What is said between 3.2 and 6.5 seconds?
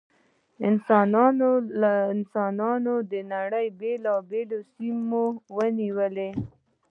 نړۍ بېلابېلې سیمې ونیولې.